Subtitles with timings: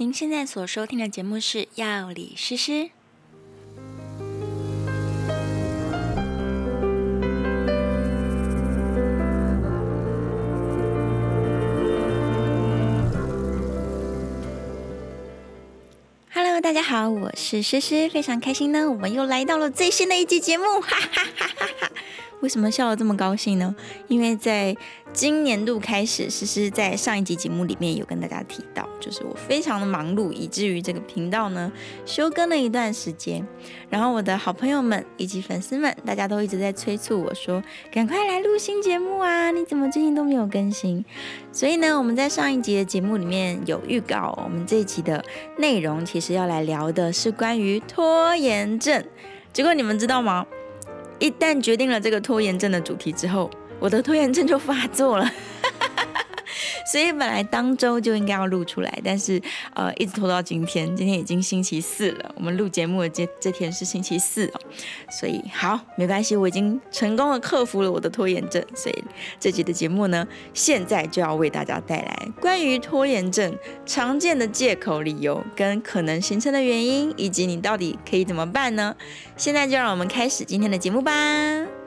[0.00, 2.72] 您现在所收听的节目是《药理诗诗》。
[16.32, 21.59] Hello，大家好，我是诗诗，非常开心呢，我们又来到了最新的一集节目，哈哈哈哈。
[22.40, 23.74] 为什么笑得这么高兴呢？
[24.08, 24.76] 因为在
[25.12, 31.70] 今年度开始，诗诗在上一集节目里面有跟大家提到，就是我非常的忙碌，以至于这个频道呢
[32.06, 33.46] 休更了一段时间。
[33.88, 39.50] 然后我的好朋友们以及粉丝们，大家都一直在催促我说：“赶快来录新节目啊！
[39.50, 41.04] 你怎么最近都没有更新？”
[41.52, 45.22] 所以呢，我们在上一集的节目里面有预告，我们这一集的
[45.58, 49.04] 内容其实要来聊的是关于拖延症。
[49.52, 50.46] 结果你们知道吗？
[51.20, 55.30] 一旦决定了这个拖延症的主题之后，我的拖延症就发作了。
[56.86, 59.40] 所以本来当周就应该要录出来，但是
[59.74, 62.34] 呃一直拖到今天，今天已经星期四了。
[62.36, 64.60] 我们录节目的这这天是星期四哦，
[65.10, 68.64] 所以好没关系，我已经成功的克服了我的拖延症。
[68.74, 69.04] 所以
[69.38, 78.94] 这集的节目呢，现在就要为大家带来关于拖延症常见的借口、理由跟可能形成的原因，以及你到底可以怎么办呢？
[79.36, 81.79] 现在就让我们开始今天的节目吧。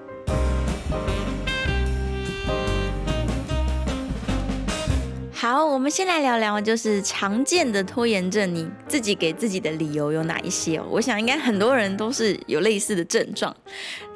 [5.44, 10.82] 好，我们先来聊聊，就是常见的拖延症，你自己给自己的理由有哪一些？
[10.90, 13.54] 我想应该很多人都是有类似的症状。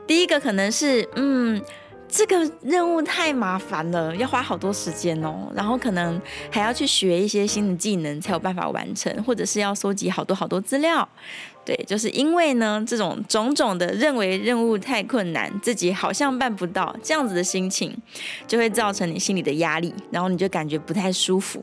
[0.07, 1.61] 第一个可能是，嗯。
[2.09, 11.07] 这个任务太麻烦了，要花好多时间哦，然后可能还要去学一些新的技能才有办法完成，或者是要搜集好多好多资料。
[11.65, 17.93] 对，就是因为呢，这种种种的认为任务太困难，自己好像办不到这样子的心情，
[18.47, 21.61] 就会造成你心里的压力，然后你就感觉不太舒服。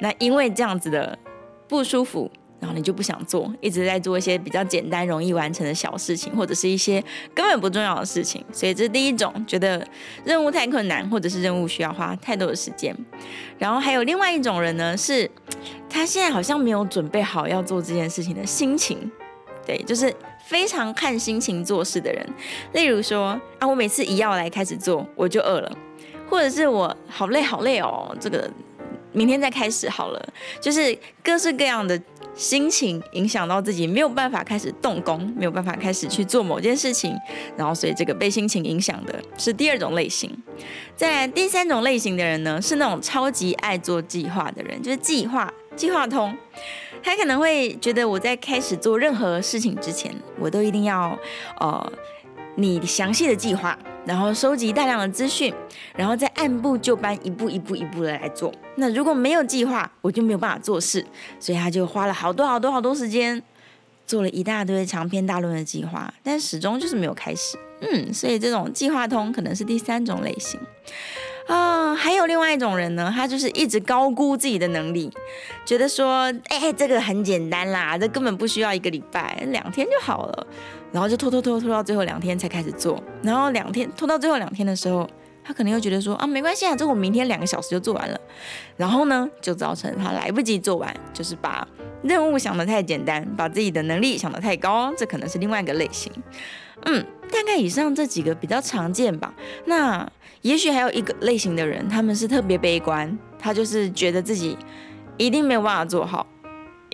[0.00, 1.18] 那因为这样子的
[1.66, 2.30] 不舒服。
[2.60, 7.02] 然后你就不想做，一直在做一些比较简单、容易完成的小事情，或者是一些
[7.34, 8.44] 根本不重要的事情。
[8.52, 9.86] 所以这是第一种，觉得
[10.24, 12.94] 任务太困难，或者是任务需要花太多的时间。
[13.58, 15.30] 然后还有另外一种人呢，是
[15.88, 19.10] 他现在好像没有准备好要做这件事情的心情，
[19.66, 20.12] 对，就是
[20.46, 22.26] 非常看心情做事的人。
[22.72, 25.76] 例如说啊，我每次一要来开始做，我就饿了，
[26.28, 28.50] 或者是我好累好累哦，这个
[29.18, 32.00] 明天再开始好了，就是各式各样的。
[32.34, 37.12] 心情影响到自己，没有办法开始动工，没有办法开始去做某件事情，
[37.56, 40.30] 然后所以这个被心情影响的是第二种类型。
[40.94, 46.32] 再来第三种类型的人呢，是那种超级爱做计划的人，就是计划计划通，
[47.02, 51.18] 他可能会觉得我在开始做任何事情之前，我都一定要
[51.58, 51.92] 呃。
[52.54, 55.52] 你详细的计划，然后收集大量的资讯，
[55.94, 58.50] 然后再按部就班，一步一步一步的来做。
[58.76, 61.04] 那如果没有计划，我就没有办法做事。
[61.38, 63.42] 所以他就花了好多好多好多时间，
[64.06, 67.58] 做了一大堆长篇大论的计划，但始终就是没有开始。
[67.82, 70.58] 嗯，所以这种计划通可能是第三种类型。
[71.46, 75.10] 啊、还有另外一种人呢，他就是一直高估自己的能力，
[75.66, 80.46] 觉得说，哎、这个很简单啦，这根本不需要一个礼拜，两天就好了。
[80.92, 85.08] 然后就拖拖拖拖到最后两天才开始做，然后两天拖到最后两天的时候，
[85.44, 88.18] 他可能又觉得说啊，没关系啊，这我明天两个小时就做完了。
[88.76, 91.66] 然后呢，就造成他来不及做完，就是把
[92.02, 96.12] 任务想得太简单，把自己的能力想得太高，这可能是另外一个类型。
[96.84, 99.34] 嗯，大概以上这几个比较常见吧。
[99.66, 100.08] 那
[100.42, 104.56] 也许还有一个类型的人，他们是特别悲观，他就是觉得自己
[105.16, 106.26] 一定没有办法做好。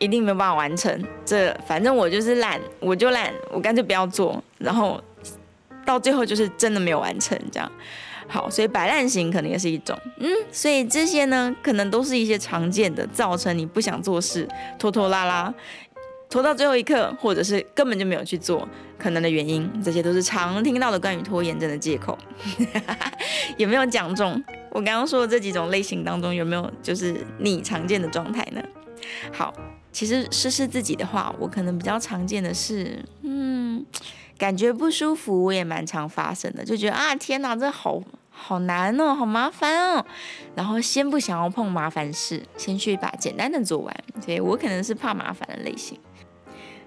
[0.05, 5.03] 一定没有办法完成这，反正我就是懒，我就懒，我干脆不要做，然后
[5.85, 7.71] 到最后就是真的没有完成这样。
[8.27, 14.49] 好，所以摆烂型可能也是一种，嗯，所以这些呢，可能都是一些常见的造成你不想做事、
[14.79, 15.53] 拖拖拉拉、
[16.31, 18.67] 拖到最后一刻，或者是根本就没有去做
[18.99, 19.71] 可能的原因。
[19.83, 22.19] 这些都是常听到的关于拖延症的借口。
[23.59, 24.43] 有没有讲中？
[24.71, 28.63] 我刚刚说的这几种类型当中，有没有就是你常见的状态呢？
[29.33, 29.53] 好。
[29.93, 33.87] 其实试试自己的话，我可能比较常见的是，嗯，
[34.37, 40.05] 感觉不舒服，我也蛮常发生的，就觉得啊，天哪，这好好难哦，好麻烦哦，
[40.57, 45.97] 然后先不想要碰麻烦事，先去把简单的做完，所以我可能是怕麻烦的类型。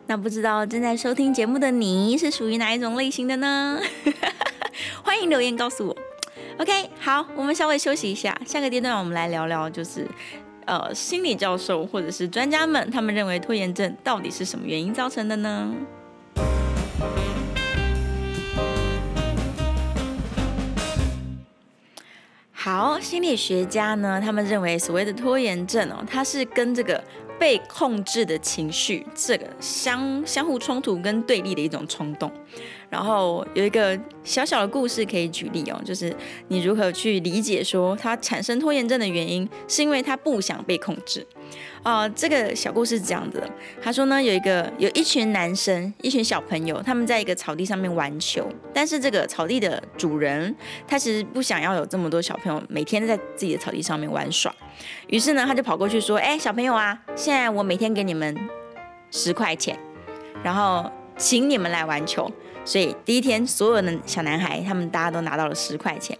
[0.07, 3.80] 那不知道正在收听节目的你是属于哪一种类型的呢？
[5.01, 5.98] 欢迎留言告诉我。
[6.57, 10.06] OK，好，我们稍微休息一下，下个阶段我们来聊聊就是。
[10.68, 15.74] 呃，心理教授或者是专家们，他们认为拖延症到底是什么原因造成的呢？
[22.52, 27.02] 好，心理学家呢，他们认为所谓的拖延症哦，它是跟这个
[27.40, 32.30] 被控制的情绪，这个相相互冲突跟对立的一种冲动。
[32.89, 36.16] 然后有一个小小的故事可以举例哦，就是
[36.48, 41.25] 你如何去理解说他产生拖延症的原因，是因为他不想被控制。
[41.84, 43.50] 啊、呃，这个小故事是这样子的。
[43.81, 48.48] 他说呢，有一个有一群男生，一群小朋友，他们在一个草地上面玩球。
[48.74, 50.54] 但是这个草地的主人，
[50.88, 54.54] 他其实不想要有这么多小朋友每天在自己的草地上面玩耍。
[55.07, 58.36] 于是呢，他就跑过去说：“哎，小朋友啊，现在我每天给你们
[59.12, 59.78] 十块钱，
[60.44, 62.31] 然后请你们来玩球。”
[62.64, 66.18] 所以第一天，所有的小男孩他们大家都拿到了十块钱。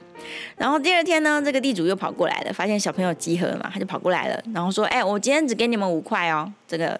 [0.56, 7.00] 然后第二天呢，这个地主又跑过来了，发现小朋友集合了嘛，他就跑过来了，然后说：“哎，我今天只给你们五块哦，这个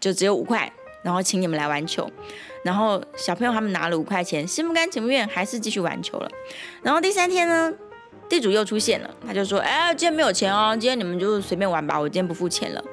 [0.00, 0.70] 就只有五块，
[1.02, 2.10] 然后请你们来玩球。”
[2.62, 6.28] 然后小朋友他们拿了五块钱，心不甘情不愿，还是继续玩球了。
[6.82, 7.72] 然后第三天呢，
[8.28, 12.84] 地主又出现了，他就说：“哎，今天没有钱哦，今天你们就随便玩吧，我今天不付钱了。”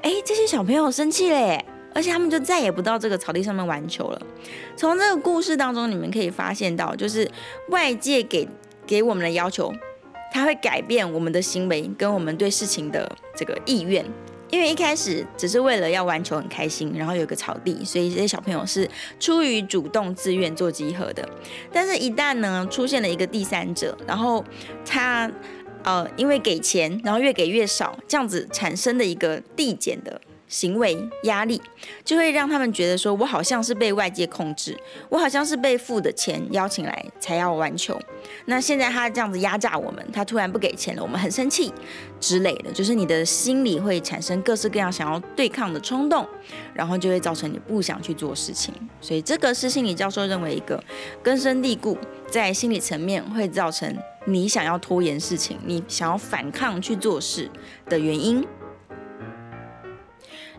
[0.00, 1.62] 哎，这些小朋友生气嘞，
[1.94, 4.22] 而且他们就再也不到这个草地上面玩球了。
[4.76, 7.30] 从这个故事当中，你们可以发现到，就是
[7.68, 8.48] 外界给。
[8.86, 9.72] 给我们的要求，
[10.32, 14.04] 它会改变我们的行为跟我们对事情的这个意愿。
[14.50, 18.90] 因为一开始只是为了要玩球很开心，然后有个草地，所以这些小朋友是
[19.20, 21.28] 出于主动自愿做集合的。
[21.72, 24.44] 但是，一旦呢出现了一个第三者，然后
[24.84, 25.30] 他
[25.84, 30.20] 呃因为给钱，然后越给越少，这样子产生的一个递减的。
[30.50, 31.62] 行为压力
[32.04, 34.76] 就会让他们觉得说，我好像是被外界控制，
[35.08, 37.98] 我好像是被付的钱邀请来才要玩球。
[38.46, 41.72] 那现在他这样子压榨我们，他突然不给钱了，我们很生气
[42.18, 46.26] 之类的，就是你的心里会产生各式各样想要对抗的冲动，
[46.74, 48.74] 然后就会造成你不想去做事情。
[49.00, 50.82] 所以这个是心理教授认为一个
[51.22, 51.96] 根深蒂固
[52.28, 53.96] 在心理层面会造成
[54.26, 57.48] 你想要拖延事情，你想要反抗去做事
[57.88, 58.44] 的原因。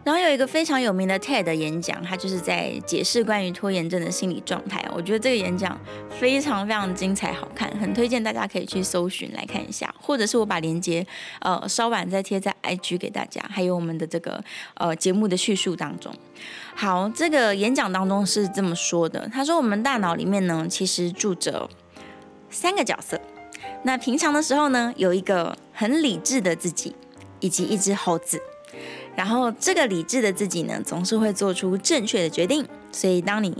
[0.03, 4.83] 然后有一个非常有名的 TED 演讲，他就是在解释关于拖延症的心理状态。
[4.95, 5.79] 我觉得这个演讲
[6.19, 11.05] 非常非常精彩好看，很推荐大家可以去搜寻来看一下，或者是我把链接
[11.41, 14.43] 呃稍晚再贴在 IG 给大家，还有我们的这个
[14.73, 16.11] 呃节目的叙述当中。
[16.73, 21.69] 好，这个演讲当中是这么说的，他说我们大脑里面呢其实住着
[22.49, 23.21] 三个角色，
[23.83, 26.95] 那平常的时候呢有一个很理智的自己，
[27.39, 28.41] 以及一只猴子。
[29.15, 32.65] 然后，这个理智的自己呢，总是会做出正确的决定。
[32.91, 33.55] 所以，当你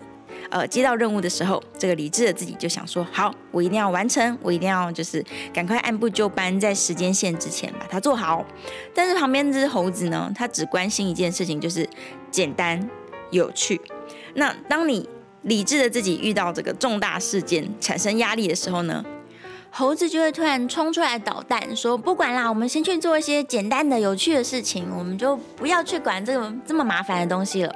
[0.50, 8.46] 呃接到任务的时候，这个理智的自己就想说：好，我一定要完成，我一定要就是赶快按部就班，在时间线之前把它做好。
[8.96, 11.88] 但是旁边这只猴子呢，它只关心一件事情，就是
[12.32, 12.90] 简单
[13.30, 13.80] 有趣。
[14.36, 15.08] 那当你
[15.44, 19.04] 理智的自己遇到这个重大事件产生压力的时候呢，
[19.74, 27.74] 猴子就会突然冲出来捣蛋，说：“不管啦，我们先去做一些简单的、有趣的事情，我们就不要去管这个这么麻烦的东西了。”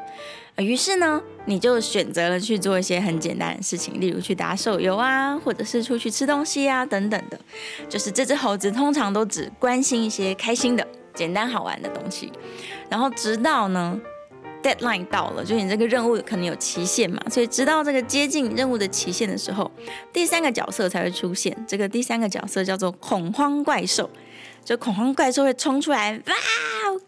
[0.58, 7.40] 于是呢，你就选择了去做一些很简单的事情，例如去打手游啊，或者是出去吃东西啊，等等的。
[7.90, 12.32] 就是这只猴子通常都只关心一些开心的、简单好玩的东西，
[12.90, 14.00] 然后直到呢。
[14.66, 19.70] Deadline 到了，就你这个任务可能有期限嘛，所以直到这个接近任务的期限的时候，
[20.12, 21.56] 第三个角色才会出现。
[21.68, 24.10] 这个第三个角色叫做恐慌怪兽，
[24.64, 26.34] 就恐慌怪兽会冲出来，哇，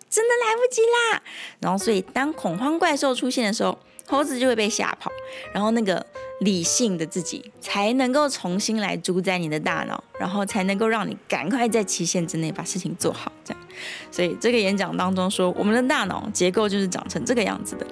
[0.08, 1.22] 真的来不及啦！
[1.60, 3.76] 然后，所以当恐慌怪兽出现的时候，
[4.08, 5.12] 猴子就会被吓跑，
[5.54, 6.04] 然后那个
[6.40, 13.64] 理性的自己才能够重新来主宰你的大脑，然后才能够让你赶快在期限之内把事情做好，这样。
[14.10, 17.86] 所以这个演讲当中说，我们的大脑结构就是长成这个样子的。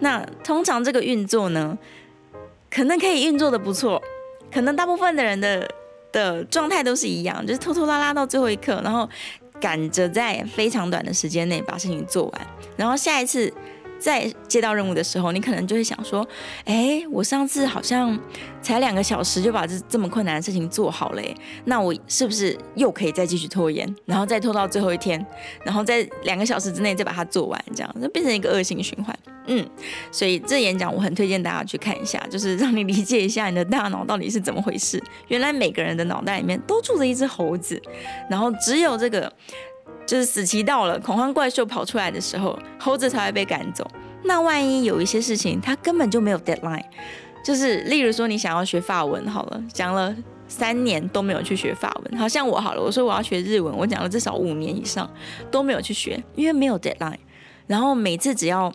[0.00, 1.78] 那通常这个运作呢，
[2.68, 4.02] 可能可以运作得不错，
[4.52, 5.70] 可能大部分的人的
[6.10, 9.08] 的状态都是一样，就是拖拖拉拉到最后一刻，然后
[9.60, 12.46] 赶着在非常短的时间内把事情做完，
[12.76, 13.52] 然后下一次。
[14.00, 16.26] 在接到任务的时候，你可能就会想说
[16.64, 18.18] ：“哎，我上次好像
[18.62, 21.22] 才两个小时就把这这么困难的事情做好了，
[21.66, 25.24] 那我是不是又可以再继续拖延，然后再拖到最后一天，
[25.64, 29.16] 然后在两个小时之内再把它做完，这样就变成一个恶性循环。
[29.46, 29.68] ”嗯，
[30.12, 35.02] 所以这演讲我很推荐大家去看一下，就是让你理解一下你的大脑到底是怎么回事。
[35.28, 37.80] 原来每个人的脑袋里面都住着一只猴子，
[38.28, 39.32] 然后只有这个。
[40.10, 43.88] 就是死期到了，恐慌怪兽跑出来的时候，猴子才会被赶走。
[44.24, 46.82] 那万一有一些事情，它根本就没有 deadline，
[47.44, 50.12] 就是例如说你想要学法文，好了，讲了
[50.48, 52.18] 三年都没有去学法文。
[52.18, 55.08] 好像我好了，我说我要学日文，我讲了至少五年以上
[55.48, 57.14] 都没有去学，因为没有 deadline。
[57.68, 58.72] 然后每次只要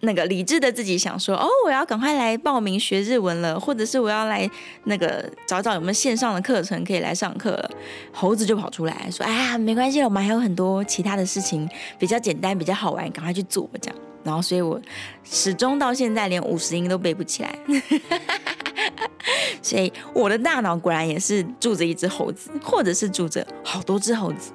[0.00, 4.48] 那个理智的自己想说，哦，我要赶快来报名学日文了，或者是我要来
[4.84, 7.70] 那个找找有没有线上的课程可以来上课了。
[8.12, 13.98] 猴子就跑出来说，哎呀，没关系，我们还有很多其他的事情比较简单、比较好玩，赶快去做这样。
[14.22, 14.80] 然后，所以我
[15.24, 17.58] 始终到现在连五十音都背不起来。
[19.60, 24.52] 所以我的大脑果然也是住着一只猴子，或者是住着好多只猴子。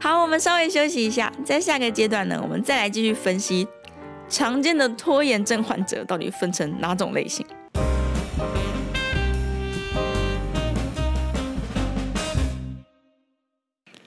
[0.00, 3.66] 好，我们稍微休息一下，在下个阶段呢，我们再来继续分析。
[4.28, 7.46] 常见的拖延症患者到底分成哪种类型？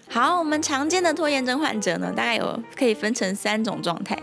[0.08, 4.16] 好，我们常见的拖延症患者呢，大概有可以分成三种状态。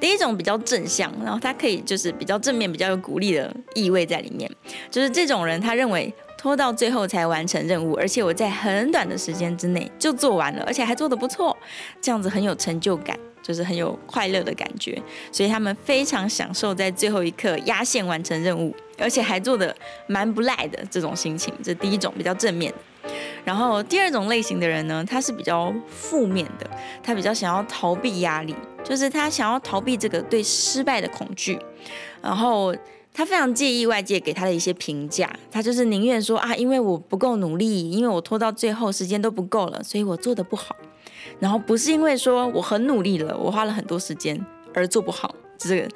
[0.00, 4.50] 第一种比较正向，然后他可以就是比较正面、比较有鼓励的意味在里面。
[4.88, 11.54] 就是这种人，他认为拖到最后才完成任务，而且我在很短的时间之内就做完了，而且还做得不错，
[12.00, 13.18] 这样子很有成就感。
[13.42, 15.00] 就是很有快乐的感觉，
[15.32, 19.74] 所以他们非常享受在最后一刻压线完成任务，而且还做得
[20.06, 21.52] 蛮不赖的这种心情。
[21.62, 22.72] 这第一种比较正面。
[23.44, 26.70] 然后第二种类型的人呢，他是比较负面的，
[27.02, 31.58] 他比较想要逃避压力，就是他想要逃避这个对失败的恐惧，
[32.22, 32.72] 然后
[33.12, 40.76] 他非常介意外界给他的一些评价，他就是宁愿说啊，因为我不够努力，因为我拖到最后时间都不够了，所以我做的不好。
[41.42, 44.40] 然后不是因为说我很努力了，我花了很多时间
[44.72, 45.88] 而做不好，这个，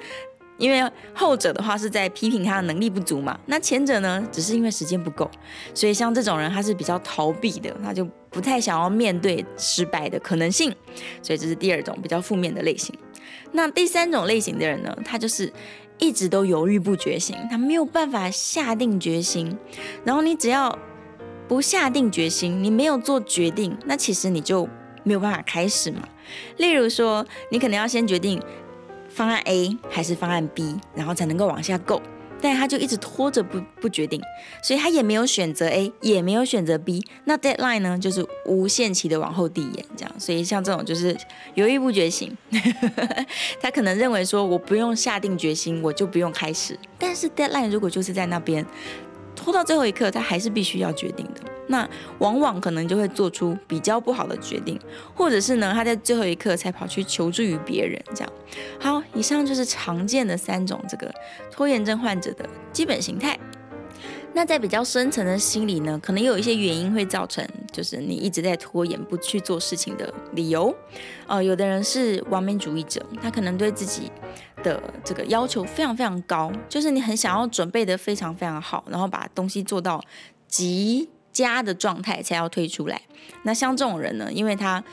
[0.57, 3.39] 因为后者的话是在批评他的能力不足嘛。
[3.45, 5.31] 那前者呢，只是因为时间不够。
[5.73, 10.69] 所以像这种人，他是比较逃避的，他就不太想要面对失败的可能性。
[11.21, 12.93] 所以这是第二种比较负面的类型。
[13.53, 15.49] 那第三种类型的人呢，他就是
[15.97, 19.57] 一直都犹豫不决心，他没有办法下定决心。
[20.03, 20.77] 然后你只要
[21.47, 24.67] 不下定决心，你没有做决定，那其实你就。
[25.07, 26.07] 没有办法开始嘛？
[26.57, 28.39] 例如说，你可能要先决定
[29.09, 32.01] 方案 A 还是方案 B，然后才能够往下 go。
[32.39, 34.21] 但他就一直拖着不不决定，
[34.61, 37.03] 所以他也没有选择 A，也没有选择 B。
[37.23, 40.19] 那 deadline 呢，就是无限期的往后递延，这样。
[40.19, 41.17] 所以像这种就是
[41.55, 42.37] 犹豫不决型，
[43.59, 46.77] 他可能认为说，我不用下定决心，我就不用开始。
[46.99, 48.63] 但是 deadline 如果就是在那边。
[49.47, 51.39] 拖到最后一刻，他还是必须要决定的。
[51.67, 51.89] 那
[52.19, 54.77] 往往可能就会做出比较不好的决定，
[55.15, 57.97] 或者是呢，他在最后一刻才跑去求助于别人。
[58.13, 58.33] 这样，
[58.77, 61.09] 好，以上就是常见的三种这个
[61.49, 63.39] 拖延症患者的基本形态。
[64.33, 70.75] 那在比较深层的心理呢，可能有一些原因会造成，就是你一直在拖延不去做事情的理由。
[71.25, 74.11] 呃，有的人是完美主义者，他可能对自己
[74.63, 80.03] 的这个要求非常非常高，就是你很想要准备得非常非常好，然后把东西做到
[80.47, 83.01] 极佳的状态才要推出来。
[83.43, 84.83] 那像这种人呢，因为他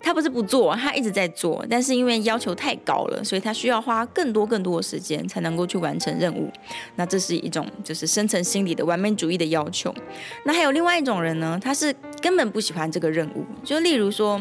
[0.00, 6.50] 他不是不做，他一直在做，但是因为要求太高了，所以他需要花更多更多的时间才能够去完成任务。
[6.96, 9.94] 那这是一种就是深层心理的完美主义的要求。
[10.44, 14.40] 那还有另外一种人呢，他是根本不喜欢这个任务，就例如说，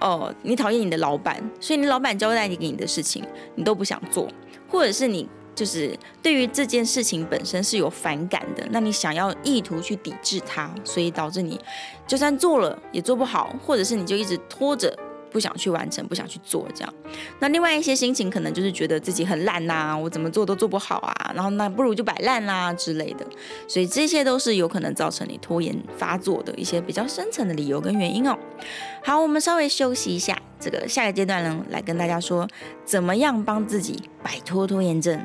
[0.00, 3.24] 哦，你讨厌你的老板，所以你老板交代你给你的事情，
[3.54, 4.28] 你都不想做，
[4.68, 5.28] 或者是你。
[5.58, 11.60] 就是对于这件事情本身是有反感的，那你想要意图去抵制它，所以导致你
[12.06, 14.96] 就算做了也做不好，或者是你就一直拖着
[15.32, 16.94] 不想去完成，不想去做这样。
[17.40, 23.26] 那另外一些心情可能就是觉得自己很烂呐，我怎么做都做不好啊，然后那不如就摆烂啦之类的。
[23.66, 28.38] 所以这些都是有可能造成你拖延发作的一些比较深层的理由跟原因哦。
[29.02, 32.46] 好，我们稍微休息一下，这个下个阶段呢，来跟大家说
[32.84, 35.20] 怎么样帮自己摆脱拖延症。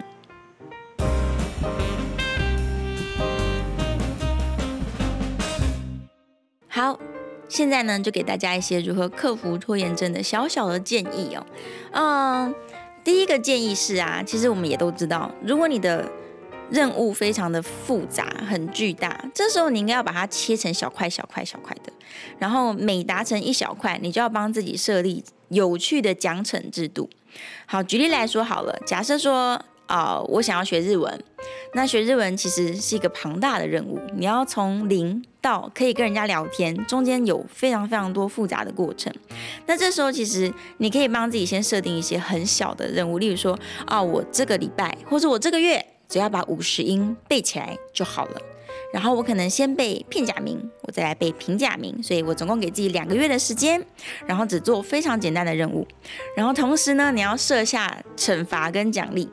[6.84, 7.00] 好，
[7.48, 11.46] 现在呢，就给大家一些如何克服拖延症的小小的建议哦。
[11.94, 12.54] 嗯，
[13.06, 16.12] 第一个建议是啊，其实我们也都知道，如果你的
[16.70, 21.94] 任务非常的复杂、很巨大，这时候你应该要把它切成小块、小块、小块的，
[22.38, 27.10] 然后每达成一小块，你就要帮自己设立有趣的奖惩制度。
[27.66, 29.64] 好，举例来说好了，假设说。
[29.86, 31.24] 啊我想要学日文。
[31.76, 39.12] 那学日文其实是一个庞大的任务，你要从零到可以跟人家聊天，中间有非常非常多复杂的过程。
[39.66, 48.42] 那这时候其实你可以帮自己先设定一些很小的任务，例如说啊，我这个礼拜或者我这个月只要把五十音背起来就好了。
[48.94, 53.84] 然后我可能先背片假名，我再来背平假名，所以我总共给自己两个月的时间，
[54.28, 55.88] 然后只做非常简单的任务。
[56.38, 59.28] 然后同时呢，你要设下惩罚跟奖励，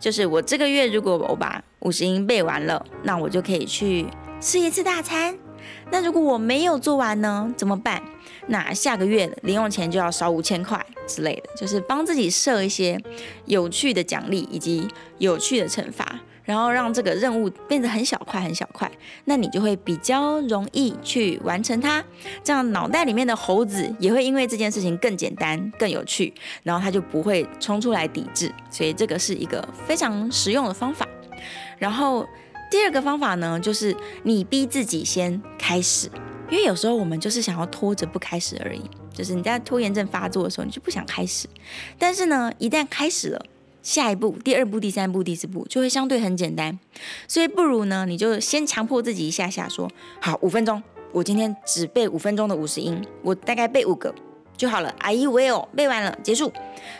[0.00, 4.06] 就是我这个月如果我把五十音背完了，那我就可以去
[4.40, 5.36] 吃一次大餐，
[5.90, 7.52] 那如果我没有做完呢？
[7.54, 8.02] 怎么办？
[8.46, 12.98] 那下个月零用钱就要少五千块之类的，就是帮自己设一些
[13.44, 14.88] 有趣的奖励以及
[15.18, 16.18] 有趣的惩罚。
[16.44, 18.90] 然后让这个任务变得很小块很小块，
[19.24, 22.04] 那你就会比较容易去完成它。
[22.42, 26.32] 这样脑袋里面的猴子也会因为这件事情更简单、更有趣，
[26.62, 28.52] 然后它就不会冲出来抵制。
[28.70, 31.06] 所以这个是一个非常实用的方法。
[31.78, 32.26] 然后
[32.70, 36.10] 第二个方法呢，就是你逼自己先开始，
[36.50, 38.82] 因为有时候我们就是想要拖着不开始而已。
[39.12, 41.46] 就是你在拖延症发作的时候，你就不想开始。
[41.98, 43.44] 但是呢，一旦开始了，
[43.82, 46.78] 下一步、第二步、第三步、第四步就会相对很简单，
[47.26, 54.14] 所以不如呢，你就先强迫自己一下下说，好，五分钟，我今天只背五分钟的五十音，我大概背五个
[54.56, 54.88] 就好了。
[54.98, 56.52] I will 背完了，结束。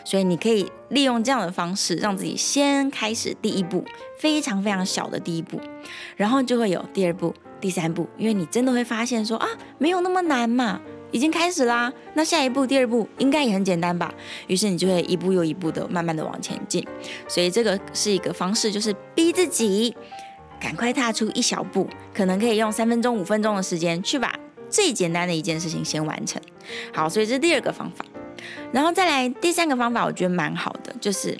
[0.03, 3.85] 所以你可以利用这样的方式，让自己先开始第一步，
[4.19, 5.59] 非常非常小的第一步，
[6.17, 9.47] 然后就会有第二步、第三步，因为你真的会发现说啊，
[9.77, 10.81] 没有那么难嘛。
[11.13, 14.13] 已经开始啦，那下一步、第二步应该也很简单吧？
[14.47, 16.85] 于是你就会一步又一步的慢慢的往前进。
[17.27, 19.95] 所以这个是一个方式，就是逼自己
[20.59, 24.33] 赶快踏出一小步，可能可以用三分钟、五分钟的时间去把
[24.69, 26.41] 最简单的一件事情先完成。
[26.91, 28.03] 好，所以这是第二个方法。
[28.71, 31.37] 然后再来第三个方法，我觉得蛮好的，就是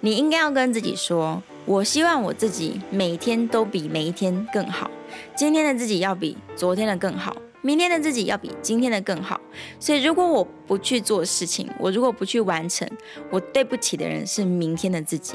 [0.00, 4.90] 你应该要跟自己说：我希望我自己每天都比每一天更好，
[5.36, 7.36] 今天的自己要比昨天的更好。
[7.62, 9.40] 明天的自己要比今天的更好，
[9.78, 12.88] 所以如果我不去做事情，我如果不去完成，
[13.30, 15.34] 我对不起的人是明天的自己，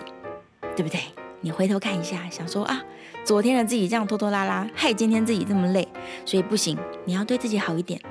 [0.76, 1.00] 对不对？
[1.40, 2.84] 你回头看一下，想说啊，
[3.24, 5.88] 昨天的自己这样拖拖拉拉，害今天自己这么累，
[6.26, 8.02] 所以不行，你要对自己好一点，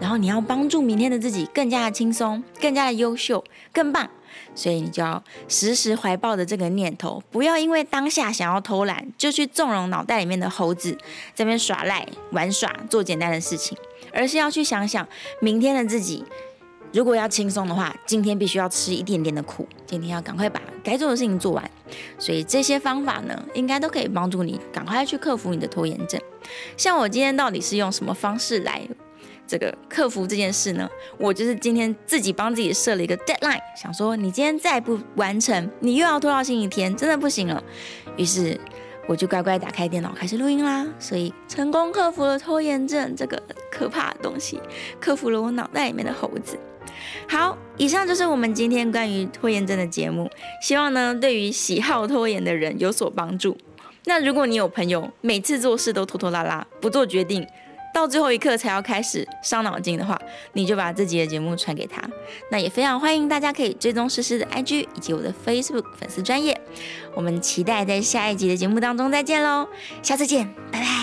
[0.00, 4.08] 然后你要帮助明天的自己更加的轻松，更加的优秀，更棒。
[4.54, 10.92] 所以你就要时时怀抱着这个念头，不要因为当下想要偷懒，就去纵容脑袋里面的猴子
[11.34, 13.76] 在那边耍赖、玩耍、做简单的事情，
[14.12, 15.06] 而是要去想想
[15.40, 16.24] 明天的自己。
[16.92, 21.70] 如果要轻松的话，今天必须要吃一点点的苦，今天要赶快把该做的事情做完。
[22.18, 26.20] 所以这些方法呢，应该都可以帮助你赶快去克服你的拖延症。
[26.76, 28.82] 像我今天到底是用什么方式来？
[29.50, 30.88] 这个克服这件事呢，
[31.18, 37.60] 我就是今天自己帮自己设了一个 deadline，想说你今天再不完成，你又要拖到星期天，真的不行了。
[38.16, 38.56] 于是
[39.08, 44.60] 我就乖乖打开电脑开始录音啦，所以成功克服了拖延症这个可怕的东西，
[45.00, 46.56] 克服了我脑袋里面的猴子。
[47.28, 50.30] 好，以上就是我们今天关于拖延症的节目，
[50.62, 53.58] 希望呢对于喜好拖延的人有所帮助。
[54.04, 57.44] 那如果你有朋友每次做事都拖拖拉拉，不做决定，
[57.92, 60.20] 到最后一刻才要开始伤脑筋的话，
[60.52, 62.02] 你就把自己的节目传给他。
[62.50, 66.60] 那也非常欢迎大家可以追踪诗诗的 IG 以及我的 Facebook 粉丝专业。
[67.14, 69.68] 我们期待在下一集的节目当中再见喽，
[70.02, 70.99] 下次见，拜拜。